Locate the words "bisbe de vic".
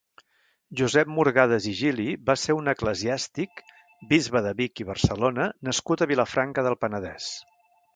4.15-4.85